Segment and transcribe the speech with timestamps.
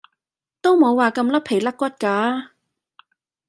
[0.63, 2.47] 都冇話咁甩皮甩骨㗎